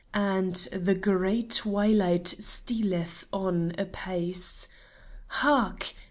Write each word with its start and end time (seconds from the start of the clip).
And 0.15 0.55
the 0.73 0.95
gray 0.95 1.43
twilight 1.43 2.25
stealeth 2.27 3.25
on 3.31 3.73
apace. 3.77 4.67
Hark 5.27 5.93